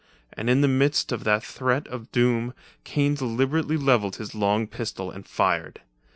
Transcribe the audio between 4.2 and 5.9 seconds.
long pistol and fired.